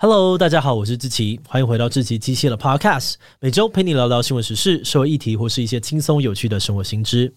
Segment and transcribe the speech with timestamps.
[0.00, 7.34] Hello，大家好，我是志奇，欢迎回到志奇机械的 Podcast，每周陪你聊聊新闻时事、社会议题或是一些轻松有趣的生活新知。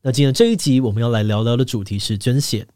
[0.00, 2.66] 那今天这一集我们要来聊聊的主题是捐血。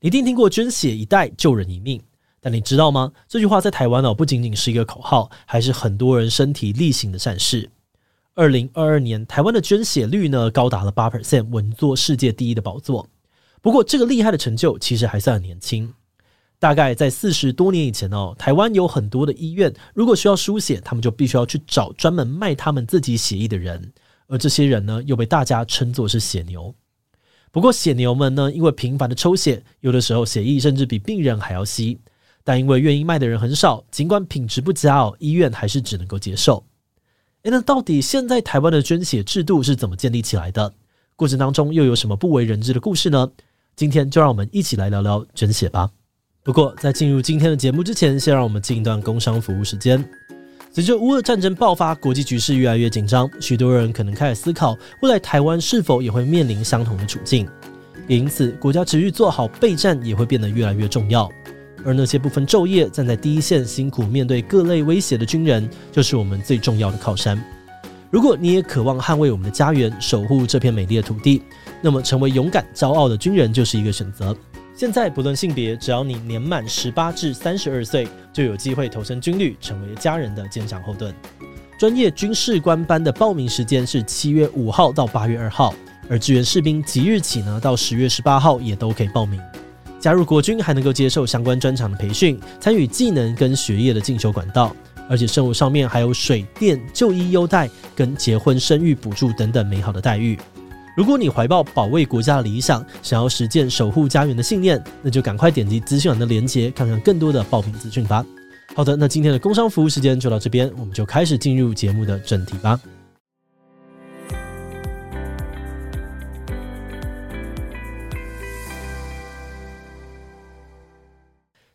[0.00, 2.02] 你一定听过“捐血一代救人一命”，
[2.38, 3.10] 但你知道吗？
[3.26, 7.70] 这句话在台湾哦，不仅仅是一个口号，还是很多人身体力行的善事。
[8.34, 13.08] 二零二二年，台湾的捐血率呢高达了八 percent，稳坐世界第一的宝座。
[13.62, 15.94] 不过，这个厉害的成就其实还算很年轻。
[16.60, 23.92] 大概在四十多年以前哦，台湾有很多的医院，如果需要输血，他们就必须要去找专门卖他们自己血液的人，
[24.28, 26.72] 而这些人呢，又被大家称作是血牛。
[27.50, 31.98] 不过血牛们呢，因为频繁的抽血，有的时候血液甚至比病人还要稀，
[32.44, 36.62] 但因为愿意卖的人很少，尽管品质不佳哦，医院还是只能够接受。
[37.44, 40.74] 诶，那到底现在台湾的捐血制度是怎么建立起来的？
[41.16, 43.30] 过程当中又有什么不为人知的故事呢？
[43.76, 45.90] 今天就让我们一起来聊聊捐血吧。
[46.42, 50.02] 不过，在进入今天的节目之前，先让我们进一段工商服务时间。
[50.72, 57.46] 随着乌俄战争爆发，国际局势越来越紧张，许多人可能开始思考，未来台湾是否也会面临相同的处境。
[58.08, 61.28] 因此，国家持续做好备战也会变得越来越重要。
[61.84, 67.42] 而那些不分昼夜站在第一线、辛苦面对各类威胁的军人，就是我们最重要的靠山。
[68.10, 71.42] 如果你也渴望捍卫我们的家园，守护这片美丽的土地，
[71.82, 74.34] 那么成为勇敢、骄傲的军人就是一个选择。
[74.80, 81.14] 现在不论性别，只要你年满十八至三十二岁，就有机会投身军旅，成为家人的坚强后盾。
[81.78, 85.74] 专业军事官班的报名时间是七月五号到八月二号，
[86.08, 89.38] 而志愿士兵即日起呢到十月十八号也都可以报名。
[90.00, 94.74] 加入国军还能够接受相关专长的培训，参与技能跟学业的进修管道，
[95.10, 100.38] 而且生活上面还有水电、就医优待跟结婚生育补助等等美好的待遇。
[100.96, 108.26] 如果你怀抱保卫国家的理想，想要实践守护家园的信念，那就赶快点击资讯栏的链接，看看更多的报名资讯吧。
[108.74, 112.80] 好的，那今天的工商服务时间就到这边，我们就开始进入节目的正题吧。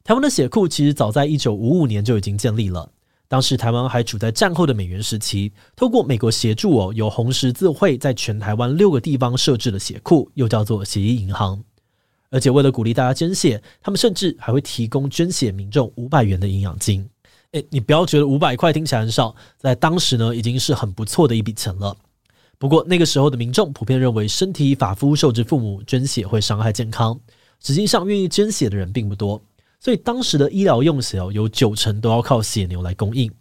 [0.03, 2.92] 台湾的血库其实早在一九五五年就已经建立了。
[3.28, 11.64] 当时台湾还处在战后的美元时期，透过美国协助哦，由红十字会在全台湾六个地方设置了血库，又叫做血液银行。
[12.30, 17.08] 而且为了鼓励大家捐血，他们甚至还会提供捐血民众五百元的营养金。
[17.52, 21.96] 诶，你不要觉得五百块听起来很少，在当时呢，已经是很不错的一笔钱了。
[22.58, 27.19] 不过那个时候的民众普遍认为身体发肤受之父母，捐血会伤害健康，
[27.59, 29.41] 实际上愿意捐血的人并不多。
[29.85, 33.31] 所以当时的医疗用血哦，有九成都要靠血牛来供应。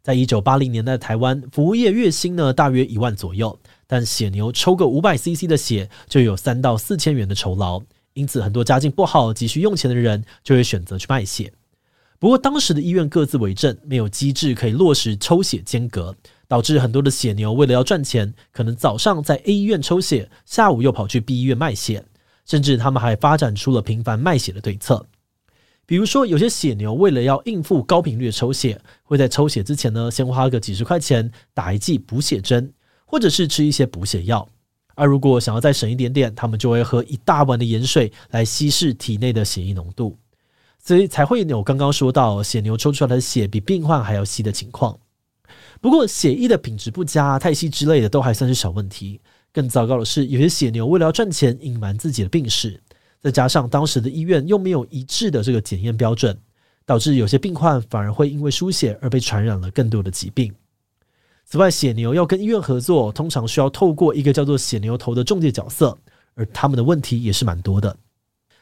[0.00, 7.82] 在一九八零年代的台湾，服务业月薪呢大约一万左右，但血牛抽个五百 CC 的血就有三到四千元的酬劳，
[8.12, 11.52] 因此很多家境不好、急需用钱的人就会选择去卖血。
[12.20, 16.14] 不过当时的医院各自为政，没有机制可以落实抽血间隔，
[16.46, 22.04] 导致很多的血牛为了要赚钱，可能早上在 A 医院抽血，下午又跑去 B 医院卖血，
[22.46, 25.04] 甚至他们还发展出了频繁卖血的对策。
[25.84, 32.72] 比如说，有些血牛为了要应付高频率的抽血，会在抽血之前呢，先花个几十块钱打一剂补血针，
[33.04, 34.48] 或者是吃一些补血药。
[34.94, 40.16] 而如果想要再省一点点，他们就会喝一大碗的盐水来稀释体内的血液浓度，
[40.78, 44.96] 所以才会有刚刚说到血牛抽出来的血比病患还要稀的情况。
[45.80, 49.20] 不过，血液的品质不佳、太稀之类的都还算是小问题，
[49.52, 52.80] 更糟糕的是，有些血牛为了要赚钱，隐瞒自己的病史。
[53.22, 56.36] 再加上当时的医院又没有一致的这个检验标准，
[56.84, 60.52] 导致有些病患反而会因为输血而被传染了更多的疾病。
[61.44, 65.96] 此外，血牛要跟医院合作，通常需要透过一个叫做血牛头的中介角色，
[66.34, 67.96] 而他们的问题也是蛮多的。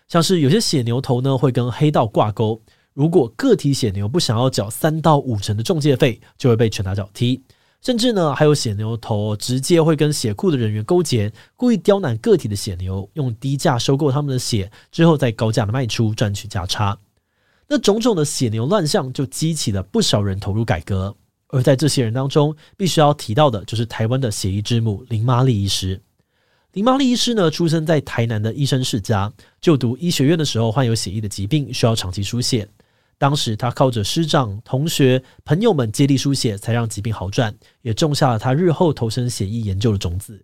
[0.08, 2.60] 像是有些血牛头呢会跟黑道挂钩，
[2.92, 7.42] 如果个体血牛不想要缴三到五成的中介费，就会被拳打脚踢。
[7.82, 16.98] 甚至呢，还有血牛头直接会跟血库的人员勾结，故意刁难个体的血牛，用低价收购他们的血，之后再高价的卖出，赚取价差。
[17.66, 21.16] 那种种的血牛乱象，就激起了不少人投入改革。
[21.48, 26.00] 而在这些人当中，必须要提到的就是台湾的血医之母林妈丽医师。
[26.74, 32.68] 林妈丽医师呢，出生在台南的医生世家，就读医学院的时候患有血液的疾病，需要长期输血。
[33.20, 40.42] 当时他靠着师长、同学、朋友们接力输血，才让疾病好转，也种下了他日后投身血液研究的种子。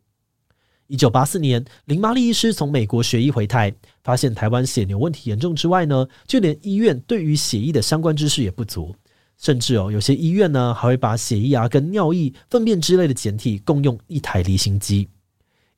[0.86, 3.74] 一九八四年，林妈利医师从美国学医回台，
[4.04, 8.94] 发现台湾血牛问题严重之外呢，就连医院对于血液的相关知识也不足，
[9.38, 15.08] 甚至哦，有些医院呢还会把血液啊跟尿液、粪便之类的检体共用一台离心机。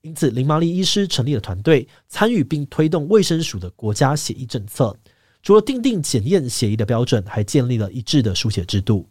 [0.00, 4.96] 因此，林妈利医师成立了团队，参与并推动卫生署的国家血液政策。
[5.42, 9.08] 除了订定检验血液的标准，还建立了一致的输血制度。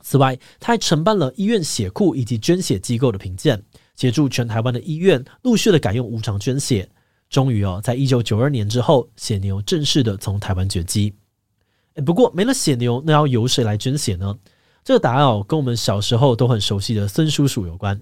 [0.00, 3.60] 此外，他还承办了医院血库以及捐血机构的评鉴，
[3.96, 6.88] 协助全台湾的医院陆续的改用无偿捐血。
[7.28, 11.12] 终于哦，在一九九二年之后，血牛正式的从台湾绝迹。
[12.04, 14.38] 不过没了血牛，那要由谁来捐血呢？
[14.84, 18.00] 这个答案哦，跟我们小时候都很熟悉的孙叔叔有关。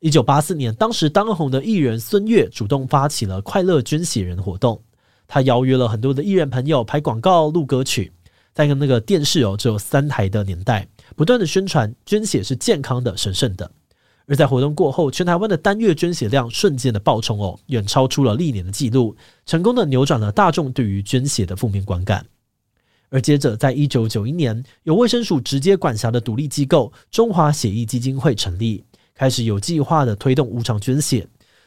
[0.00, 4.82] 一九八四年，当时当红的艺人孙越主动发起了快乐捐血人活动，
[5.28, 8.12] 他邀约了很多的艺人朋友拍广告、录歌曲，
[8.54, 10.88] 在跟那个电视哦只有三台的年代。
[11.14, 13.70] 不断的宣传捐血是健康的、神圣的，
[14.26, 22.26] 而在活动过后，全台湾的单月捐血量瞬间的爆冲哦，远超出了历年的记录，成功的扭转了大众对于捐血的负面观感。
[23.08, 28.84] 而接着，在一九九一年，由卫生署直接管辖的独立机构中华血液基金会成立，
[29.14, 31.26] 开始有计划的推动无偿捐血。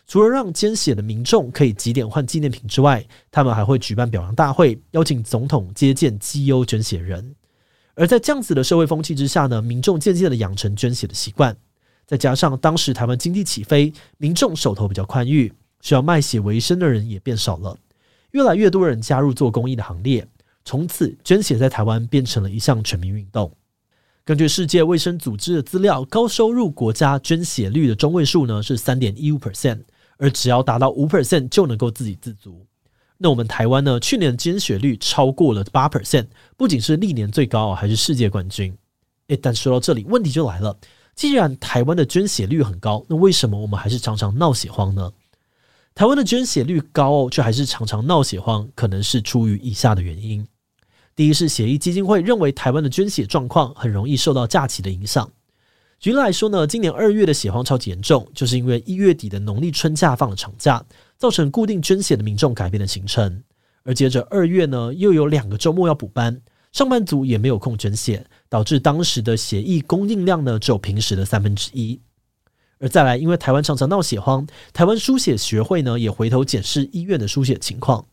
[0.10, 7.36] 除了让捐血的民众可以几点换纪念品之外，他们还会举办表扬大会，邀请总统接见绩优捐血人。
[7.94, 11.56] 而在这样子的社会风气之下呢，民众渐渐的养成捐血的习惯，
[12.08, 17.78] 再加上当时台湾经济起飞，民众手头比较宽裕，需要卖血为生的人也变少了，
[18.32, 20.28] 越来越多人加入做公益的行列，
[20.66, 23.52] 从此捐血在台湾变成了一项全民运动。
[24.26, 29.82] 根据世界卫生组织的资料，高收入国家捐血率的中位数呢是三点一五 percent，
[30.20, 32.64] 而只要达到五 percent 就能够自给自足。
[33.18, 34.00] 那我们台湾呢？
[34.00, 38.78] 去年的捐血率超过了八 percent，不仅是历年最高，还是世界冠军。
[39.28, 40.78] 诶，但说到这里，问题就来了：
[41.16, 45.12] 既然台湾的捐血率很高，那为什么我们还是常常闹血荒呢？
[45.96, 50.48] 台湾的捐血率高哦，却还是常常闹血荒，可能是出于以下的原因：
[51.14, 55.30] 第一是血液基金会认为台湾的捐血状况很容易受到假期的影响。
[56.00, 60.84] 举例来说呢，今年二月的血荒超级严重，就是因为一月底的农历春假放了长假。
[61.18, 63.44] 造成固定捐血的民众改变了行程，
[63.84, 66.40] 而接着二月呢，又有两个周末要补班，
[66.72, 72.00] 上班族也没有空捐血，导致当时的血液供应量呢只有平时的三分之一。
[72.80, 78.06] 而再来，因为台湾常常闹血荒，台湾输血学会呢也回头检视医院的输血情况，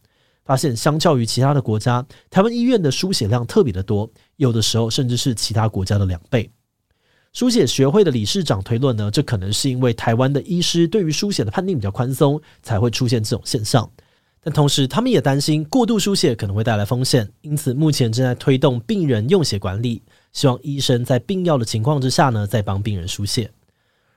[0.44, 6.50] 发现相较于其他的国家，台湾医院的输血量特别的多，有的时候甚至是其他国家的两倍。
[7.36, 13.86] 输血学会的理事长推论呢，这可能是因为台湾的医师对于输血的判定比较宽松，才会出现这种现象。
[14.42, 20.00] 但同时，他们也担心过度输血可能会带来风险，因此目前正在推动病人用血管理，
[20.32, 23.50] 希望医生在病要的情况之下呢，再帮病人输血。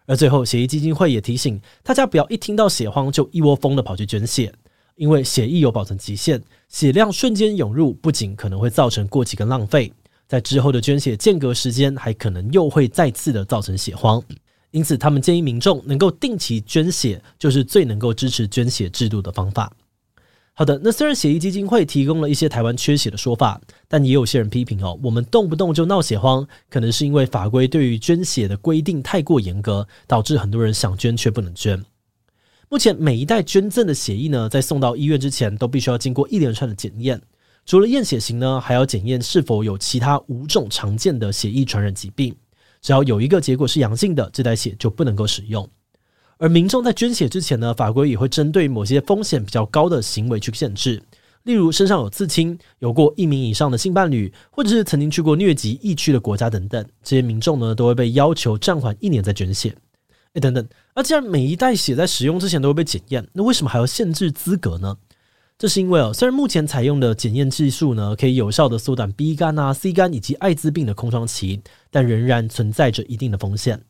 [0.05, 4.49] 而最后，血液基金会也提醒大家，不要一听到血荒就一窝蜂的跑去捐血，
[4.95, 9.91] 因为血液有保存极限，血量瞬间涌入，不仅可能会造成过期跟浪费。
[10.29, 14.23] 在之后的捐血间隔时间，还可能又会再次的造成血荒，
[14.69, 19.73] 因此他们建议民众能够定期捐血，就是最能够支持捐血制度的方法。
[20.53, 31.83] 好的，那虽然血液基金会提供了一些台湾缺血的说法，但也有些人批评哦，我们动不动就闹血荒，可能是因为法规对于捐血的规定太过严格，导致很多人想捐却不能捐。
[32.69, 37.19] 目前每一代捐赠的血液呢，在送到医院之前，都必须要经过一连串的检验。
[37.65, 42.35] 除了验血型呢，还要检验是否有其他五种常见的血液传染疾病。
[42.81, 45.69] 只要有一个结果是阳性的，这袋血就不能够使用。
[46.37, 51.03] 而民众在捐血之前呢，法规也会针对某些风险比较高的行为去限制，
[51.43, 59.75] 例如身上有刺青、有过一名以上的性伴侣，或者是曾经去过疟疾疫区的国家等等，这些民众呢都会被要求暂缓一年再捐血。
[60.33, 64.95] 诶，等等，那既然每一袋血在使用之前都会被检验，那为什么还要限制资格呢？
[65.59, 71.59] 这是因为哦，虽然目前采用的检验技术呢，可以有效的缩短 B 肝啊、C 肝以及艾滋病的空窗期，
[71.91, 73.83] 但仍然存在着一定的风险。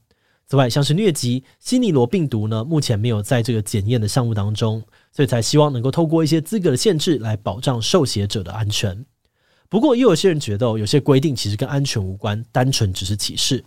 [0.48, 9.06] 此外，像是疟疾、西尼罗病毒呢，目前没有在这个检验的项目当中，所以才希望能够透过一些资格的限制来保障受血者的安全。
[9.70, 13.64] 不过，又有些人觉得，有些规定其实跟安全无关，单纯只是歧视。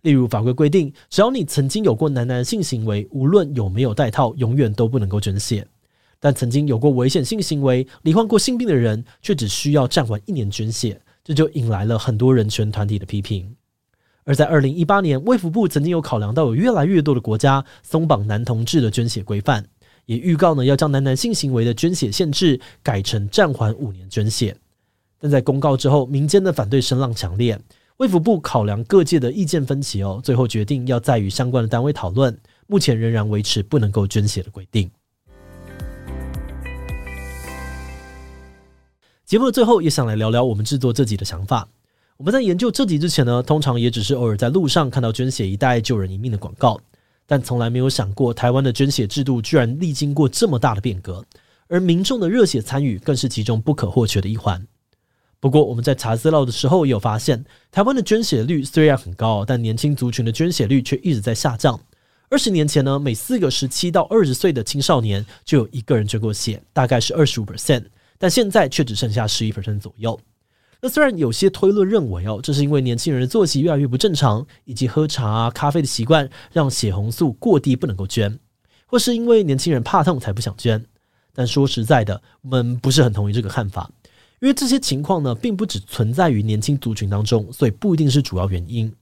[0.00, 5.68] 例如，法规规定，只要你曾经有过男男性行为，无论有没有带套，永远都不能够捐血。
[6.18, 13.54] 但曾经有过危险性行为、罹患过性病的人，却只需要暂缓一年捐血，这就引来了很多人权团体的批评。
[14.24, 19.64] 而在二零一八年，卫福部曾经有考量到有越来越多的国家松绑男同志的捐血规范，
[20.06, 24.56] 也预告呢要将男男性行为的捐血限制改成暂缓五年捐血。
[25.20, 27.56] 但在公告之后，民间的反对声浪强烈，
[27.98, 34.90] 卫福部考量各界的意见分歧哦，最后决定要再与相关的单位讨论，目前仍然维持不能够捐血的规定。
[39.26, 41.68] 节目的最后，也想来聊聊我们制作这集的想法。
[42.16, 46.80] 我们在研究这集之前呢，通常也只是偶尔在路上看到捐血一袋救人一命的广告，
[47.26, 51.24] 但从来没有想过台湾的捐血制度居然历经过这么大的变革，
[51.66, 54.64] 而民众的热血参与更是其中不可或缺的一环。
[55.40, 61.80] 不过，我们在查资料的时候也有发现，台湾的捐血率虽然很高，但年轻族群的捐血率却一直在下降。
[62.30, 67.86] 二十年前呢，每四个十七到二十岁的青少年就有一个人捐过血，大概是二十五 percent，
[68.18, 70.18] 但现在却只剩下十一分之左右。
[70.80, 78.38] 那虽然有些推论认为哦，这是因为年轻人的作息越来越不正常，以及喝茶、咖啡的习惯让血红素过低不能够捐，
[78.86, 80.84] 或是因为年轻人怕痛才不想捐。
[81.34, 83.90] 但说实在的，我们不是很同意这个看法。
[84.40, 88.92] 因为这些情况呢，并不只存在于年轻族群当中，所以不一定是主要原因。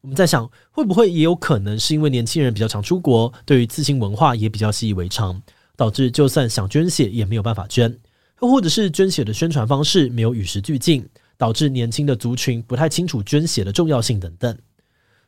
[0.00, 5.42] 我们在想，会不会也有可能是因为年轻人比较常出国，对于刺青文化也比较习以为常，
[5.76, 7.94] 导致就算想捐血也没有办法捐，
[8.40, 14.56] 又或者是捐血的宣传方式没有与时俱进，导致年轻的族群不太清楚捐血的重要性等等。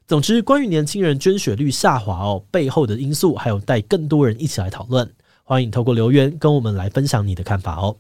[0.07, 5.09] 总之，关于年轻人捐血率下滑哦，背后的因素还有带更多人一起来讨论。
[5.45, 7.97] 欢迎透过留言跟我们来分享你的看法哦。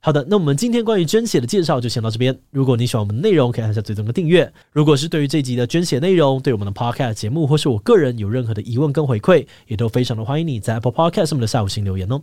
[0.00, 2.38] 好的，那我们今天关于捐血的介绍就先到这边。
[2.50, 4.52] 如果你喜欢我们的内容，可以按下最终的订阅。
[4.72, 12.22] 如果是对于这集的捐血内容，对我们的 Podcast 节目或是我个人有任何的疑问跟回馈，也都非常的欢迎你在 Apple Podcast 上面的下午星留言哦。